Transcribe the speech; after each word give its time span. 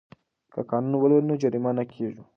که 0.53 0.59
قانون 0.69 0.93
ولولو 0.99 1.27
نو 1.27 1.35
جریمه 1.41 1.71
نه 1.77 1.83
کیږو. 1.93 2.23